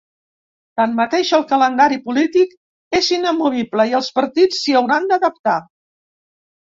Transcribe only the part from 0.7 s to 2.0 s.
Tanmateix, el calendari